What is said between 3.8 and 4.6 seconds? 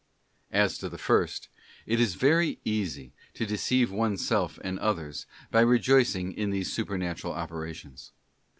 oneself